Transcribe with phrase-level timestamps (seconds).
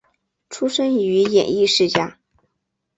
[0.49, 2.17] 出身于演艺世家。